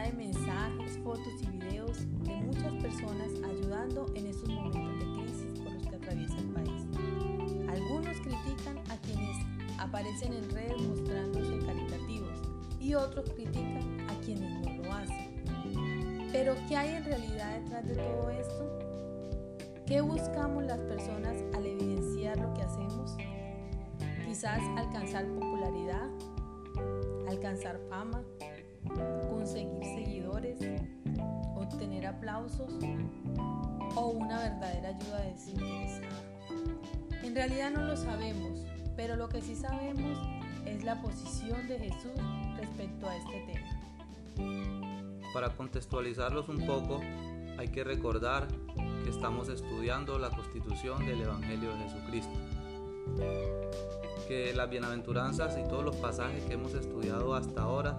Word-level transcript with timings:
de 0.00 0.12
mensajes, 0.14 0.98
fotos 1.04 1.42
y 1.42 1.46
videos 1.58 1.98
de 2.24 2.34
muchas 2.34 2.72
personas 2.82 3.28
ayudando 3.44 4.06
en 4.14 4.26
estos 4.26 4.48
momentos 4.48 4.98
de 4.98 5.22
crisis 5.22 5.60
por 5.60 5.72
los 5.72 5.86
que 5.86 5.96
atraviesa 5.96 6.36
el 6.38 6.48
país. 6.48 6.82
Algunos 7.68 8.16
critican 8.20 8.78
a 8.90 8.96
quienes 9.02 9.36
aparecen 9.78 10.32
en 10.32 10.50
redes 10.50 10.80
mostrándose 10.82 11.58
caritativos 11.66 12.40
y 12.80 12.94
otros 12.94 13.30
critican 13.30 14.00
a 14.08 14.18
quienes 14.20 14.50
no 14.60 14.82
lo 14.82 14.92
hacen. 14.92 16.30
Pero 16.32 16.54
¿qué 16.68 16.76
hay 16.76 16.94
en 16.96 17.04
realidad 17.04 17.60
detrás 17.60 17.86
de 17.86 17.94
todo 17.94 18.30
esto? 18.30 18.78
¿Qué 19.86 20.00
buscamos 20.00 20.64
las 20.64 20.80
personas 20.80 21.36
al 21.54 21.66
evidenciar 21.66 22.38
lo 22.38 22.54
que 22.54 22.62
hacemos? 22.62 23.14
Quizás 24.24 24.60
alcanzar 24.76 25.26
popularidad, 25.26 26.08
alcanzar 27.28 27.78
fama, 27.90 28.22
conseguir 29.30 29.81
obtener 31.56 32.06
aplausos 32.06 32.72
o 33.94 34.06
una 34.08 34.38
verdadera 34.38 34.88
ayuda 34.88 35.20
desinteresada. 35.22 36.08
En 37.22 37.34
realidad 37.34 37.70
no 37.70 37.82
lo 37.82 37.96
sabemos, 37.96 38.60
pero 38.96 39.16
lo 39.16 39.28
que 39.28 39.40
sí 39.40 39.54
sabemos 39.54 40.18
es 40.66 40.84
la 40.84 41.00
posición 41.00 41.66
de 41.68 41.78
Jesús 41.78 42.12
respecto 42.56 43.08
a 43.08 43.16
este 43.16 43.40
tema. 43.52 43.82
Para 45.32 45.50
contextualizarlos 45.50 46.48
un 46.48 46.66
poco, 46.66 47.00
hay 47.58 47.68
que 47.68 47.84
recordar 47.84 48.48
que 49.04 49.10
estamos 49.10 49.48
estudiando 49.48 50.18
la 50.18 50.30
constitución 50.30 51.06
del 51.06 51.22
Evangelio 51.22 51.72
de 51.74 51.78
Jesucristo. 51.84 52.38
Que 54.28 54.52
las 54.54 54.70
bienaventuranzas 54.70 55.58
y 55.58 55.68
todos 55.68 55.84
los 55.84 55.96
pasajes 55.96 56.44
que 56.44 56.54
hemos 56.54 56.74
estudiado 56.74 57.34
hasta 57.34 57.62
ahora 57.62 57.96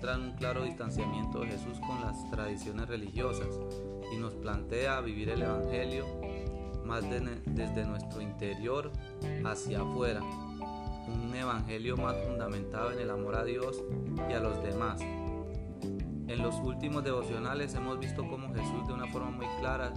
muestran 0.00 0.22
un 0.22 0.32
claro 0.32 0.64
distanciamiento 0.64 1.40
de 1.40 1.48
Jesús 1.48 1.78
con 1.80 2.00
las 2.00 2.30
tradiciones 2.30 2.88
religiosas 2.88 3.48
y 4.10 4.16
nos 4.16 4.32
plantea 4.32 4.98
vivir 5.02 5.28
el 5.28 5.42
Evangelio 5.42 6.06
más 6.86 7.04
desde 7.10 7.84
nuestro 7.84 8.22
interior 8.22 8.90
hacia 9.44 9.82
afuera, 9.82 10.22
un 10.22 11.34
Evangelio 11.34 11.98
más 11.98 12.16
fundamentado 12.26 12.92
en 12.92 13.00
el 13.00 13.10
amor 13.10 13.34
a 13.34 13.44
Dios 13.44 13.84
y 14.26 14.32
a 14.32 14.40
los 14.40 14.62
demás. 14.62 15.02
En 15.02 16.38
los 16.42 16.54
últimos 16.60 17.04
devocionales 17.04 17.74
hemos 17.74 17.98
visto 17.98 18.26
cómo 18.26 18.54
Jesús 18.54 18.86
de 18.86 18.94
una 18.94 19.06
forma 19.08 19.32
muy 19.32 19.46
clara 19.58 19.92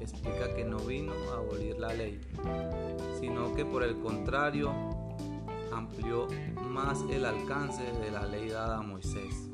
explica 0.00 0.52
que 0.56 0.64
no 0.64 0.78
vino 0.78 1.12
a 1.32 1.36
abolir 1.36 1.78
la 1.78 1.94
ley, 1.94 2.20
sino 3.20 3.54
que 3.54 3.64
por 3.64 3.84
el 3.84 3.96
contrario 4.00 4.72
amplió 5.76 6.26
más 6.70 7.04
el 7.10 7.24
alcance 7.24 7.82
de 7.82 8.10
la 8.10 8.26
ley 8.26 8.48
dada 8.48 8.78
a 8.78 8.82
Moisés. 8.82 9.50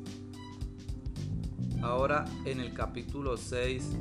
Ahora 1.81 2.25
en 2.45 2.59
el 2.59 2.73
capítulo 2.73 3.35
6 3.35 3.97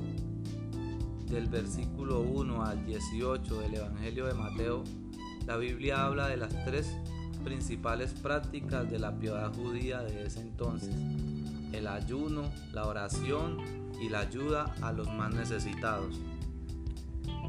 del 1.29 1.49
versículo 1.49 2.21
1 2.21 2.65
al 2.65 2.87
18 2.87 3.61
del 3.61 3.75
Evangelio 3.75 4.27
de 4.27 4.35
Mateo, 4.35 4.85
la 5.47 5.57
Biblia 5.57 6.05
habla 6.05 6.29
de 6.29 6.37
las 6.37 6.53
tres 6.65 6.97
principales 7.43 8.13
prácticas 8.13 8.89
de 8.89 9.01
la 9.01 9.19
piedad 9.19 9.53
judía 9.53 10.01
de 10.03 10.25
ese 10.25 10.43
entonces, 10.43 10.95
el 11.73 11.89
ayuno, 11.89 12.45
la 12.73 12.87
oración 12.87 13.59
y 14.01 14.09
la 14.09 14.21
ayuda 14.21 14.75
a 14.81 14.93
los 14.93 15.13
más 15.13 15.35
necesitados. 15.35 16.21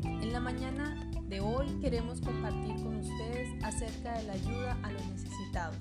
En 0.03 0.33
la 0.33 0.39
mañana 0.39 0.95
de 1.27 1.41
hoy 1.41 1.67
queremos 1.79 2.21
compartir 2.21 2.75
con 2.75 2.97
ustedes 2.97 3.42
acerca 3.75 4.17
de 4.17 4.23
la 4.23 4.33
ayuda 4.33 4.77
a 4.83 4.91
los 4.91 5.05
necesitados. 5.07 5.77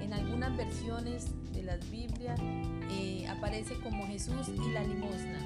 En 0.00 0.12
algunas 0.12 0.56
versiones 0.56 1.26
de 1.52 1.62
las 1.62 1.90
Biblias 1.90 2.38
eh, 2.90 3.26
aparece 3.28 3.74
como 3.80 4.06
Jesús 4.06 4.48
y 4.48 4.70
la 4.72 4.82
limosna, 4.84 5.38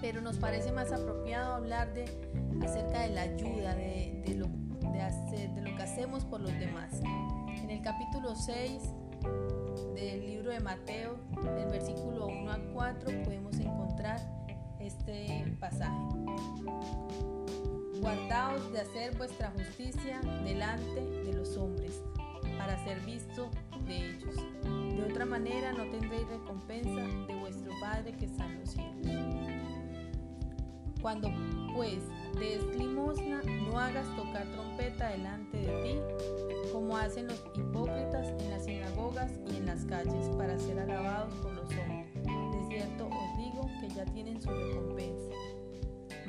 pero 0.00 0.20
nos 0.20 0.36
parece 0.38 0.72
más 0.72 0.92
apropiado 0.92 1.54
hablar 1.54 1.92
de, 1.94 2.04
acerca 2.64 3.02
de 3.02 3.10
la 3.10 3.22
ayuda, 3.22 3.74
de, 3.74 4.34
lo, 4.36 4.48
que 5.76 5.82
hacemos 5.82 6.24
por 6.24 6.40
los 6.40 6.52
demás. 6.58 7.00
En 7.46 7.70
el 7.70 7.82
capítulo 7.82 8.34
6 8.34 8.82
del 9.94 10.26
libro 10.26 10.50
de 10.50 10.60
Mateo, 10.60 11.16
del 11.56 11.68
versículo 11.68 12.26
1 12.26 12.50
al 12.50 12.62
4, 12.72 13.22
podemos 13.22 13.58
encontrar 13.58 14.20
este 14.80 15.56
pasaje. 15.60 15.94
Guardaos 18.00 18.72
de 18.72 18.80
hacer 18.80 19.14
vuestra 19.18 19.50
justicia 19.50 20.20
delante 20.42 21.00
de 21.00 21.34
los 21.34 21.56
hombres, 21.58 22.02
para 22.56 22.82
ser 22.82 22.98
visto 23.00 23.50
de 23.86 24.10
ellos. 24.10 24.36
De 24.96 25.04
otra 25.10 25.26
manera 25.26 25.72
no 25.72 25.84
tendréis 25.90 26.26
recompensa 26.28 27.02
de 27.26 27.38
vuestro 27.38 27.70
Padre 27.78 28.12
que 28.12 28.24
está 28.24 28.46
en 28.46 28.60
los 28.60 28.70
cielos. 28.70 29.06
Cuando 31.02 31.30
pues 31.74 31.98
des 32.38 32.64
limosna, 32.76 33.42
no 33.42 33.78
hagas 33.78 34.06
tocar 34.16 34.46
trompeta 34.46 35.08
delante 35.10 35.58
de 35.58 35.82
ti, 35.82 35.98
como 36.72 36.96
hacen 36.96 37.26
los 37.26 37.42
hipócritas 37.54 38.28
en 38.42 38.50
las 38.50 38.64
sinagogas 38.64 39.30
y 39.50 39.56
en 39.56 39.66
las 39.66 39.84
calles, 39.84 40.28
para 40.38 40.58
ser 40.58 40.78
alabados 40.78 41.34
por 41.34 41.52
los 41.52 41.68
hombres. 41.70 42.14
De 42.14 42.66
cierto 42.68 43.08
os 43.08 43.36
digo 43.36 43.68
que 43.80 43.88
ya 43.94 44.04
tienen 44.06 44.40
su 44.40 44.50
recompensa. 44.50 45.34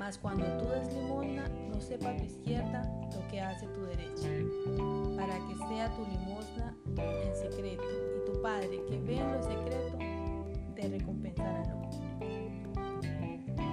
Mas 0.01 0.17
cuando 0.17 0.43
tú 0.57 0.67
des 0.69 0.91
limosna, 0.95 1.47
no 1.69 1.79
sepa 1.79 2.17
tu 2.17 2.23
izquierda 2.23 2.91
lo 3.13 3.27
que 3.27 3.39
hace 3.39 3.67
tu 3.67 3.83
derecha, 3.83 4.29
para 5.15 5.35
que 5.47 5.55
sea 5.55 5.95
tu 5.95 6.03
limosna 6.07 6.75
en 6.97 7.35
secreto, 7.35 7.83
y 8.17 8.25
tu 8.25 8.41
Padre 8.41 8.81
que 8.89 8.97
ve 8.97 9.19
en 9.19 9.31
lo 9.31 9.43
secreto, 9.43 9.99
te 10.75 10.89
recompensará 10.89 11.63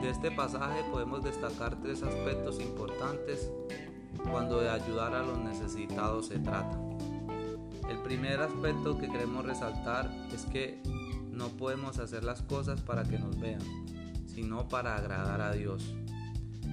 De 0.02 0.10
este 0.10 0.30
pasaje 0.30 0.84
podemos 0.92 1.24
destacar 1.24 1.80
tres 1.80 2.02
aspectos 2.02 2.60
importantes 2.60 3.50
cuando 4.30 4.60
de 4.60 4.68
ayudar 4.68 5.14
a 5.14 5.22
los 5.22 5.38
necesitados 5.38 6.26
se 6.26 6.38
trata. 6.40 6.78
El 7.88 8.02
primer 8.02 8.42
aspecto 8.42 8.98
que 8.98 9.08
queremos 9.08 9.46
resaltar 9.46 10.10
es 10.30 10.44
que 10.44 10.82
no 11.30 11.48
podemos 11.48 11.98
hacer 11.98 12.22
las 12.22 12.42
cosas 12.42 12.82
para 12.82 13.04
que 13.04 13.18
nos 13.18 13.40
vean, 13.40 13.62
sino 14.26 14.68
para 14.68 14.94
agradar 14.94 15.40
a 15.40 15.52
Dios. 15.52 15.94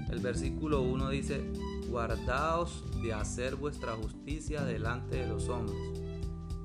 El 0.10 0.20
versículo 0.20 0.82
1 0.82 1.10
dice, 1.10 1.42
guardaos 1.90 2.84
de 3.02 3.14
hacer 3.14 3.56
vuestra 3.56 3.94
justicia 3.96 4.64
delante 4.64 5.18
de 5.18 5.28
los 5.28 5.50
hombres. 5.50 5.78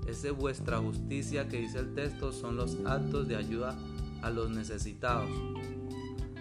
Ese 0.06 0.30
vuestra 0.30 0.78
justicia 0.78 1.48
que 1.48 1.60
dice 1.60 1.78
el 1.78 1.94
texto 1.94 2.32
son 2.32 2.56
los 2.56 2.76
actos 2.84 3.28
de 3.28 3.36
ayuda 3.36 3.78
a 4.22 4.30
los 4.30 4.50
necesitados. 4.50 5.30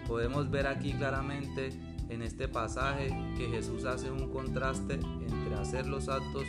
Podemos 0.06 0.50
ver 0.50 0.66
aquí 0.66 0.92
claramente 0.92 1.70
en 2.08 2.22
este 2.22 2.48
pasaje 2.48 3.08
que 3.36 3.48
Jesús 3.48 3.84
hace 3.84 4.10
un 4.10 4.30
contraste 4.30 4.94
entre 4.94 5.54
hacer 5.54 5.86
los 5.86 6.08
actos 6.08 6.44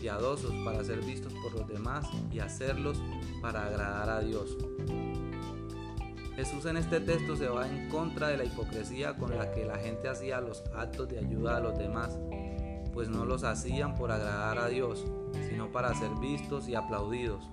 piadosos 0.00 0.52
para 0.64 0.84
ser 0.84 1.00
vistos 1.00 1.32
por 1.42 1.54
los 1.54 1.68
demás 1.68 2.06
y 2.30 2.38
hacerlos 2.38 3.00
para 3.40 3.64
agradar 3.64 4.10
a 4.10 4.20
Dios. 4.20 4.56
Jesús 6.38 6.66
en 6.66 6.76
este 6.76 7.00
texto 7.00 7.34
se 7.34 7.48
va 7.48 7.66
en 7.66 7.88
contra 7.88 8.28
de 8.28 8.36
la 8.36 8.44
hipocresía 8.44 9.16
con 9.16 9.36
la 9.36 9.50
que 9.50 9.64
la 9.64 9.76
gente 9.76 10.08
hacía 10.08 10.40
los 10.40 10.62
actos 10.72 11.08
de 11.08 11.18
ayuda 11.18 11.56
a 11.56 11.60
los 11.60 11.76
demás, 11.76 12.16
pues 12.92 13.08
no 13.08 13.24
los 13.24 13.42
hacían 13.42 13.96
por 13.96 14.12
agradar 14.12 14.56
a 14.56 14.68
Dios, 14.68 15.04
sino 15.48 15.72
para 15.72 15.92
ser 15.96 16.10
vistos 16.20 16.68
y 16.68 16.76
aplaudidos. 16.76 17.50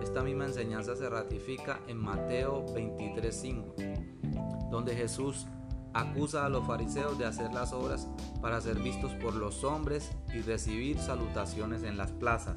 Esta 0.00 0.22
misma 0.22 0.44
enseñanza 0.44 0.94
se 0.94 1.08
ratifica 1.08 1.80
en 1.88 1.96
Mateo 1.96 2.64
23:5, 2.72 4.70
donde 4.70 4.94
Jesús 4.94 5.48
acusa 5.92 6.46
a 6.46 6.48
los 6.48 6.64
fariseos 6.64 7.18
de 7.18 7.26
hacer 7.26 7.52
las 7.52 7.72
obras 7.72 8.08
para 8.40 8.60
ser 8.60 8.78
vistos 8.78 9.10
por 9.14 9.34
los 9.34 9.64
hombres 9.64 10.12
y 10.32 10.42
recibir 10.42 10.96
salutaciones 11.00 11.82
en 11.82 11.96
las 11.96 12.12
plazas. 12.12 12.56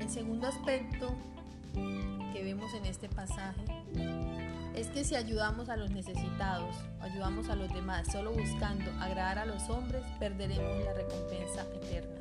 El 0.00 0.10
segundo 0.10 0.48
aspecto 0.48 1.14
vemos 2.42 2.72
en 2.74 2.86
este 2.86 3.08
pasaje 3.08 3.64
es 4.74 4.88
que 4.88 5.04
si 5.04 5.14
ayudamos 5.14 5.68
a 5.68 5.76
los 5.76 5.90
necesitados 5.90 6.74
ayudamos 7.00 7.48
a 7.48 7.56
los 7.56 7.72
demás 7.72 8.06
solo 8.10 8.32
buscando 8.32 8.90
agradar 9.00 9.38
a 9.38 9.44
los 9.44 9.68
hombres, 9.68 10.02
perderemos 10.18 10.84
la 10.84 10.94
recompensa 10.94 11.66
eterna. 11.74 12.14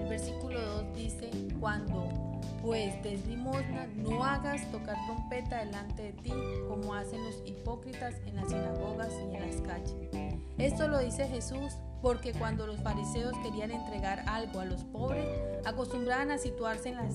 El 0.00 0.08
versículo 0.08 0.60
2 0.60 0.94
dice, 0.94 1.30
cuando 1.58 2.40
pues 2.60 3.02
des 3.02 3.24
limosna, 3.26 3.86
no 3.94 4.24
hagas 4.24 4.70
tocar 4.70 4.96
trompeta 5.06 5.64
delante 5.64 6.02
de 6.02 6.12
ti 6.14 6.32
como 6.68 6.94
hacen 6.94 7.22
los 7.24 7.42
hipócritas 7.44 8.14
en 8.26 8.36
las 8.36 8.48
sinagogas 8.48 9.12
y 9.12 9.36
en 9.36 9.46
las 9.46 9.60
calles. 9.60 10.40
Esto 10.58 10.88
lo 10.88 10.98
dice 10.98 11.28
Jesús 11.28 11.74
porque 12.00 12.32
cuando 12.32 12.66
los 12.66 12.80
fariseos 12.80 13.34
querían 13.42 13.70
entregar 13.70 14.24
algo 14.28 14.60
a 14.60 14.64
los 14.64 14.84
pobres, 14.84 15.26
acostumbraban 15.64 16.30
a 16.30 16.38
situarse 16.38 16.90
en 16.90 16.96
las 16.96 17.14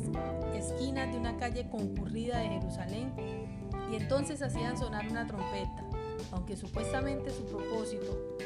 esquinas 0.55 1.11
de 1.11 1.17
una 1.17 1.37
calle 1.37 1.69
concurrida 1.69 2.39
de 2.39 2.49
Jerusalén 2.49 3.13
y 3.91 3.95
entonces 3.95 4.41
hacían 4.41 4.77
sonar 4.77 5.07
una 5.09 5.27
trompeta, 5.27 5.85
aunque 6.31 6.55
supuestamente 6.55 7.31
su 7.31 7.45
propósito 7.45 8.37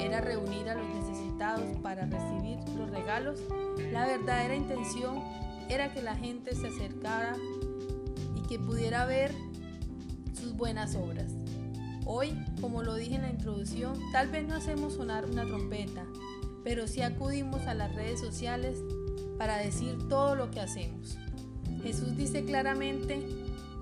era 0.00 0.20
reunir 0.20 0.68
a 0.68 0.74
los 0.74 0.88
necesitados 0.88 1.76
para 1.82 2.06
recibir 2.06 2.58
los 2.76 2.90
regalos, 2.90 3.40
la 3.92 4.06
verdadera 4.06 4.54
intención 4.54 5.22
era 5.68 5.92
que 5.92 6.02
la 6.02 6.16
gente 6.16 6.54
se 6.54 6.68
acercara 6.68 7.36
y 8.36 8.46
que 8.48 8.58
pudiera 8.58 9.04
ver 9.06 9.32
sus 10.34 10.54
buenas 10.54 10.94
obras. 10.94 11.32
Hoy, 12.04 12.38
como 12.60 12.82
lo 12.82 12.94
dije 12.94 13.16
en 13.16 13.22
la 13.22 13.30
introducción, 13.30 13.98
tal 14.12 14.28
vez 14.28 14.46
no 14.46 14.54
hacemos 14.54 14.94
sonar 14.94 15.26
una 15.26 15.44
trompeta, 15.44 16.04
pero 16.62 16.86
sí 16.86 17.02
acudimos 17.02 17.66
a 17.66 17.74
las 17.74 17.94
redes 17.94 18.20
sociales 18.20 18.78
para 19.38 19.58
decir 19.58 20.08
todo 20.08 20.34
lo 20.34 20.50
que 20.50 20.60
hacemos. 20.60 21.18
Jesús 21.82 22.16
dice 22.16 22.44
claramente 22.44 23.26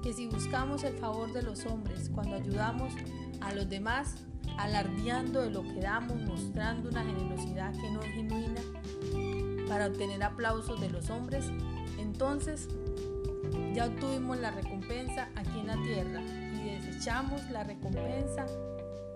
que 0.03 0.13
si 0.13 0.27
buscamos 0.27 0.85
el 0.85 0.95
favor 0.95 1.33
de 1.33 1.43
los 1.43 1.65
hombres 1.67 2.11
cuando 2.13 2.37
ayudamos 2.37 2.93
a 3.41 3.55
los 3.55 3.69
demás, 3.69 4.17
alardeando 4.59 5.43
de 5.43 5.51
lo 5.51 5.63
que 5.63 5.81
damos, 5.81 6.21
mostrando 6.23 6.91
una 6.91 7.05
generosidad 7.05 7.73
que 7.73 7.91
no 7.91 8.01
es 8.03 8.13
genuina 8.13 8.61
para 9.69 9.87
obtener 9.87 10.23
aplausos 10.23 10.81
de 10.81 10.91
los 10.91 11.11
hombres, 11.11 11.47
entonces 11.99 12.69
ya 13.73 13.87
obtuvimos 13.87 14.39
la 14.39 14.51
recompensa 14.51 15.29
aquí 15.37 15.61
en 15.61 15.67
la 15.67 15.83
tierra 15.83 16.23
desechamos 17.05 17.51
la 17.51 17.65
recompensa 17.65 18.47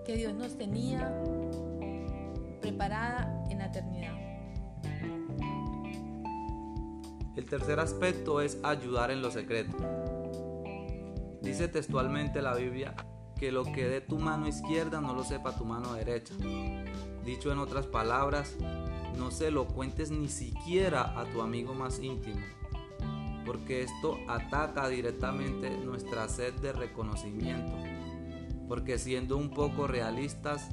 que 0.05 0.15
Dios 0.15 0.33
nos 0.33 0.57
tenía 0.57 1.11
preparada 2.61 3.43
en 3.49 3.59
la 3.59 3.65
eternidad. 3.65 4.18
Tercer 7.49 7.79
aspecto 7.79 8.41
es 8.41 8.57
ayudar 8.63 9.11
en 9.11 9.21
lo 9.21 9.31
secreto. 9.31 9.75
Dice 11.41 11.67
textualmente 11.67 12.41
la 12.41 12.55
Biblia 12.55 12.95
que 13.37 13.51
lo 13.51 13.63
que 13.63 13.87
dé 13.87 14.01
tu 14.01 14.17
mano 14.17 14.47
izquierda 14.47 15.01
no 15.01 15.13
lo 15.13 15.23
sepa 15.23 15.57
tu 15.57 15.65
mano 15.65 15.93
derecha. 15.93 16.33
Dicho 17.25 17.51
en 17.51 17.59
otras 17.59 17.87
palabras, 17.87 18.55
no 19.17 19.31
se 19.31 19.51
lo 19.51 19.67
cuentes 19.67 20.11
ni 20.11 20.29
siquiera 20.29 21.19
a 21.19 21.25
tu 21.25 21.41
amigo 21.41 21.73
más 21.73 21.99
íntimo 21.99 22.39
porque 23.49 23.81
esto 23.81 24.19
ataca 24.27 24.87
directamente 24.89 25.71
nuestra 25.71 26.27
sed 26.29 26.53
de 26.61 26.71
reconocimiento. 26.71 27.73
Porque 28.67 28.99
siendo 28.99 29.37
un 29.37 29.49
poco 29.49 29.87
realistas, 29.87 30.69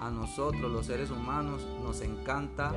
a 0.00 0.10
nosotros 0.10 0.70
los 0.70 0.86
seres 0.86 1.10
humanos 1.10 1.66
nos 1.82 2.00
encanta 2.00 2.72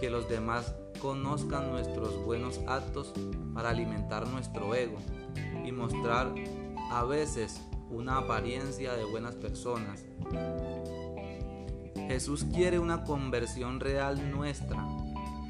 que 0.00 0.10
los 0.10 0.28
demás 0.28 0.74
conozcan 1.00 1.70
nuestros 1.70 2.16
buenos 2.24 2.60
actos 2.66 3.12
para 3.54 3.70
alimentar 3.70 4.26
nuestro 4.28 4.74
ego 4.74 4.98
y 5.64 5.72
mostrar 5.72 6.34
a 6.90 7.04
veces 7.04 7.60
una 7.90 8.18
apariencia 8.18 8.94
de 8.94 9.04
buenas 9.04 9.34
personas. 9.34 10.04
Jesús 12.08 12.44
quiere 12.52 12.78
una 12.78 13.04
conversión 13.04 13.80
real 13.80 14.30
nuestra 14.30 14.84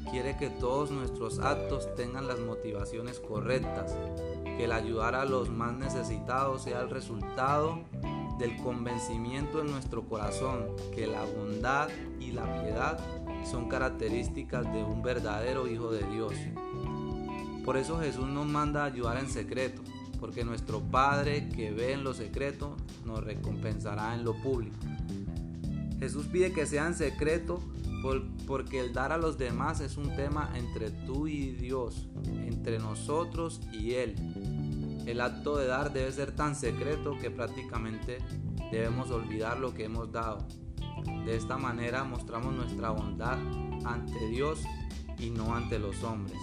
quiere 0.09 0.35
que 0.37 0.49
todos 0.49 0.91
nuestros 0.91 1.39
actos 1.39 1.93
tengan 1.95 2.27
las 2.27 2.39
motivaciones 2.39 3.19
correctas, 3.19 3.95
que 4.43 4.65
el 4.65 4.71
ayudar 4.71 5.15
a 5.15 5.25
los 5.25 5.49
más 5.49 5.73
necesitados 5.73 6.63
sea 6.63 6.81
el 6.81 6.89
resultado 6.89 7.79
del 8.39 8.55
convencimiento 8.57 9.61
en 9.61 9.69
nuestro 9.69 10.03
corazón 10.07 10.65
que 10.95 11.05
la 11.05 11.23
bondad 11.23 11.89
y 12.19 12.31
la 12.31 12.45
piedad 12.63 12.99
son 13.45 13.67
características 13.67 14.71
de 14.73 14.83
un 14.83 15.03
verdadero 15.03 15.67
Hijo 15.67 15.91
de 15.91 16.03
Dios. 16.07 16.33
Por 17.65 17.77
eso 17.77 17.99
Jesús 17.99 18.27
nos 18.27 18.47
manda 18.47 18.85
ayudar 18.85 19.17
en 19.17 19.29
secreto, 19.29 19.81
porque 20.19 20.43
nuestro 20.43 20.79
Padre 20.79 21.49
que 21.49 21.71
ve 21.71 21.93
en 21.93 22.03
lo 22.03 22.13
secreto 22.13 22.75
nos 23.05 23.23
recompensará 23.23 24.15
en 24.15 24.23
lo 24.23 24.33
público. 24.33 24.77
Jesús 25.99 26.27
pide 26.27 26.53
que 26.53 26.65
sea 26.65 26.87
en 26.87 26.95
secreto 26.95 27.61
porque 28.47 28.79
el 28.79 28.93
dar 28.93 29.11
a 29.11 29.17
los 29.17 29.37
demás 29.37 29.81
es 29.81 29.97
un 29.97 30.15
tema 30.15 30.51
entre 30.55 30.89
tú 30.89 31.27
y 31.27 31.51
Dios, 31.51 32.07
entre 32.47 32.79
nosotros 32.79 33.61
y 33.73 33.91
Él. 33.91 34.15
El 35.09 35.21
acto 35.21 35.57
de 35.57 35.65
dar 35.65 35.91
debe 35.91 36.11
ser 36.11 36.35
tan 36.35 36.55
secreto 36.55 37.17
que 37.19 37.31
prácticamente 37.31 38.19
debemos 38.71 39.09
olvidar 39.09 39.59
lo 39.59 39.73
que 39.73 39.85
hemos 39.85 40.11
dado. 40.11 40.45
De 41.25 41.35
esta 41.35 41.57
manera 41.57 42.03
mostramos 42.03 42.53
nuestra 42.53 42.91
bondad 42.91 43.39
ante 43.85 44.27
Dios 44.27 44.61
y 45.17 45.31
no 45.31 45.55
ante 45.55 45.79
los 45.79 46.03
hombres. 46.03 46.37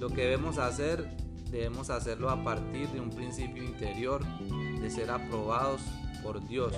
Lo 0.00 0.08
que 0.08 0.22
debemos 0.22 0.56
hacer, 0.56 1.14
debemos 1.50 1.90
hacerlo 1.90 2.30
a 2.30 2.42
partir 2.42 2.88
de 2.88 3.00
un 3.00 3.10
principio 3.10 3.62
interior 3.62 4.24
de 4.80 4.88
ser 4.88 5.10
aprobados 5.10 5.82
por 6.22 6.42
Dios, 6.48 6.72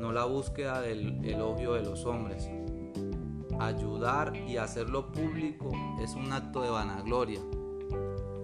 no 0.00 0.10
la 0.10 0.24
búsqueda 0.24 0.80
del 0.80 1.22
elogio 1.22 1.74
de 1.74 1.82
los 1.82 2.06
hombres 2.06 2.48
ayudar 3.60 4.34
y 4.48 4.56
hacerlo 4.56 5.12
público 5.12 5.70
es 6.00 6.14
un 6.14 6.32
acto 6.32 6.62
de 6.62 6.70
vanagloria. 6.70 7.40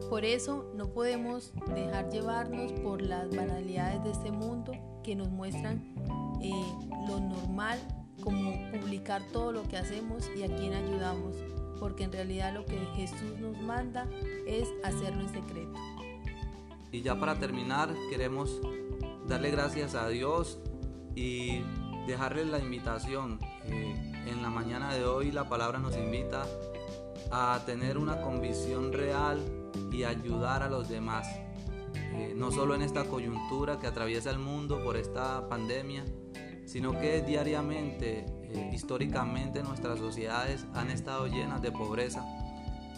Por 0.08 0.25
eso 0.25 0.70
no 0.75 0.88
podemos 0.88 1.52
dejar 1.75 2.08
llevarnos 2.10 2.72
por 2.72 3.02
las 3.02 3.28
banalidades 3.34 4.02
de 4.05 4.10
este 4.10 4.31
mundo 4.31 4.72
que 5.05 5.14
nos 5.14 5.28
muestran 5.28 5.94
eh, 6.40 6.50
lo 7.06 7.20
normal 7.20 7.78
como 8.22 8.52
publicar 8.72 9.22
todo 9.32 9.52
lo 9.52 9.62
que 9.64 9.76
hacemos 9.76 10.31
y 10.34 10.43
a 10.43 10.46
quién 10.46 10.72
ayudamos, 10.72 11.37
porque 11.78 12.05
en 12.05 12.12
realidad 12.12 12.55
lo 12.55 12.64
que 12.64 12.78
Jesús 12.96 13.38
nos 13.38 13.60
manda 13.60 14.08
es 14.46 14.69
hacerlo 14.82 15.20
en 15.22 15.28
secreto. 15.28 15.75
Y 16.90 17.02
ya 17.02 17.19
para 17.20 17.38
terminar, 17.38 17.94
queremos 18.10 18.60
darle 19.26 19.50
gracias 19.50 19.94
a 19.94 20.08
Dios 20.08 20.58
y 21.14 21.62
dejarle 22.06 22.46
la 22.46 22.58
invitación. 22.58 23.38
Eh, 23.66 24.25
en 24.26 24.43
la 24.43 24.49
mañana 24.49 24.94
de 24.94 25.05
hoy 25.05 25.31
la 25.31 25.49
palabra 25.49 25.78
nos 25.78 25.96
invita 25.96 26.46
a 27.31 27.60
tener 27.66 27.99
una 27.99 28.22
convicción 28.22 28.93
real 28.93 29.38
y 29.93 30.05
ayudar 30.05 30.62
a 30.62 30.69
los 30.69 30.88
demás. 30.88 31.26
Eh, 31.94 32.35
no 32.37 32.50
solo 32.50 32.75
en 32.75 32.82
esta 32.82 33.05
coyuntura 33.05 33.79
que 33.79 33.87
atraviesa 33.87 34.31
el 34.31 34.38
mundo 34.38 34.82
por 34.82 34.97
esta 34.97 35.49
pandemia, 35.49 36.05
sino 36.65 36.93
que 36.93 37.23
diariamente, 37.23 38.26
eh, 38.43 38.70
históricamente 38.73 39.62
nuestras 39.62 39.99
sociedades 39.99 40.67
han 40.75 40.91
estado 40.91 41.26
llenas 41.26 41.62
de 41.62 41.73
pobreza. 41.73 42.25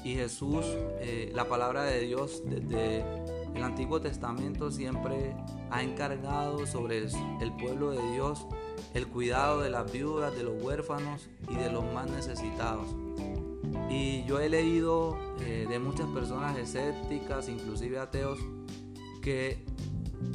Y 0.04 0.14
Jesús, 0.14 0.64
eh, 1.00 1.30
la 1.34 1.46
palabra 1.46 1.84
de 1.84 2.00
Dios 2.00 2.42
desde 2.46 3.04
el 3.54 3.62
Antiguo 3.62 4.00
Testamento 4.00 4.70
siempre 4.70 5.36
ha 5.70 5.82
encargado 5.82 6.66
sobre 6.66 6.98
el 6.98 7.52
pueblo 7.52 7.90
de 7.90 8.12
Dios 8.12 8.46
el 8.94 9.06
cuidado 9.06 9.60
de 9.60 9.70
las 9.70 9.90
viudas, 9.90 10.34
de 10.34 10.42
los 10.42 10.62
huérfanos 10.62 11.28
y 11.48 11.54
de 11.54 11.70
los 11.70 11.84
más 11.92 12.10
necesitados. 12.10 12.88
Yo 14.30 14.38
he 14.38 14.48
leído 14.48 15.18
eh, 15.40 15.66
de 15.68 15.80
muchas 15.80 16.06
personas 16.06 16.56
escépticas, 16.56 17.48
inclusive 17.48 17.98
ateos, 17.98 18.38
que 19.20 19.64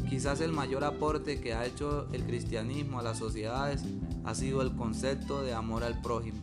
quizás 0.10 0.42
el 0.42 0.52
mayor 0.52 0.84
aporte 0.84 1.40
que 1.40 1.54
ha 1.54 1.66
hecho 1.66 2.10
el 2.12 2.25
cristianismo 2.25 3.00
a 3.00 3.04
las 3.04 3.18
sociedades 3.18 3.86
ha 4.25 4.36
sido 4.36 4.62
el 4.62 4.75
concepto 4.75 5.44
de 5.44 5.54
amor 5.54 5.86
al 5.86 6.02
prójimo. 6.02 6.42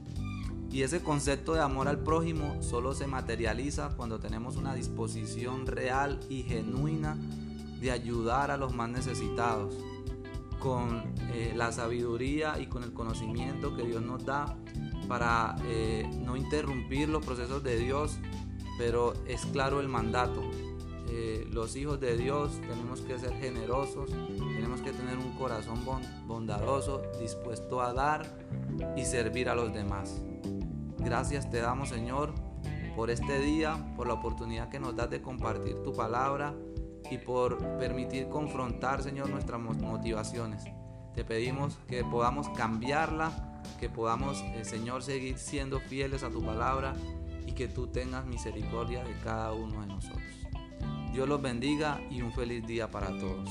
Y 0.70 0.80
ese 0.80 1.02
concepto 1.02 1.52
de 1.52 1.60
amor 1.60 1.88
al 1.88 1.98
prójimo 1.98 2.56
solo 2.62 2.94
se 2.94 3.06
materializa 3.06 3.90
cuando 3.98 4.18
tenemos 4.18 4.56
una 4.56 4.74
disposición 4.74 5.66
real 5.66 6.20
y 6.30 6.44
genuina 6.44 7.18
de 7.82 7.90
ayudar 7.90 8.50
a 8.50 8.56
los 8.56 8.74
más 8.74 8.88
necesitados 8.88 9.74
con 10.58 11.02
eh, 11.34 11.52
la 11.54 11.70
sabiduría 11.70 12.58
y 12.58 12.66
con 12.66 12.82
el 12.82 12.94
conocimiento 12.94 13.76
que 13.76 13.82
Dios 13.82 14.00
nos 14.00 14.24
da 14.24 14.56
para 15.12 15.56
eh, 15.66 16.08
no 16.24 16.38
interrumpir 16.38 17.06
los 17.10 17.22
procesos 17.22 17.62
de 17.62 17.76
Dios, 17.76 18.18
pero 18.78 19.12
es 19.26 19.44
claro 19.44 19.80
el 19.80 19.86
mandato. 19.86 20.40
Eh, 21.10 21.46
los 21.50 21.76
hijos 21.76 22.00
de 22.00 22.16
Dios 22.16 22.58
tenemos 22.62 23.02
que 23.02 23.18
ser 23.18 23.34
generosos, 23.34 24.08
tenemos 24.08 24.80
que 24.80 24.90
tener 24.90 25.18
un 25.18 25.36
corazón 25.36 25.84
bondadoso, 26.26 27.02
dispuesto 27.20 27.82
a 27.82 27.92
dar 27.92 28.24
y 28.96 29.04
servir 29.04 29.50
a 29.50 29.54
los 29.54 29.74
demás. 29.74 30.22
Gracias 30.96 31.50
te 31.50 31.58
damos 31.58 31.90
Señor 31.90 32.32
por 32.96 33.10
este 33.10 33.38
día, 33.38 33.92
por 33.94 34.06
la 34.06 34.14
oportunidad 34.14 34.70
que 34.70 34.80
nos 34.80 34.96
das 34.96 35.10
de 35.10 35.20
compartir 35.20 35.82
tu 35.82 35.92
palabra 35.92 36.54
y 37.10 37.18
por 37.18 37.58
permitir 37.76 38.30
confrontar, 38.30 39.02
Señor, 39.02 39.28
nuestras 39.28 39.60
motivaciones. 39.60 40.64
Te 41.14 41.22
pedimos 41.22 41.76
que 41.86 42.02
podamos 42.02 42.48
cambiarla, 42.56 43.51
que 43.82 43.88
podamos, 43.88 44.40
eh, 44.54 44.64
Señor, 44.64 45.02
seguir 45.02 45.36
siendo 45.38 45.80
fieles 45.80 46.22
a 46.22 46.30
tu 46.30 46.40
palabra 46.40 46.94
y 47.44 47.50
que 47.50 47.66
tú 47.66 47.88
tengas 47.88 48.24
misericordia 48.24 49.02
de 49.02 49.18
cada 49.24 49.52
uno 49.54 49.80
de 49.80 49.88
nosotros. 49.88 50.22
Dios 51.12 51.28
los 51.28 51.42
bendiga 51.42 52.00
y 52.08 52.22
un 52.22 52.32
feliz 52.32 52.64
día 52.64 52.88
para 52.88 53.08
todos. 53.08 53.50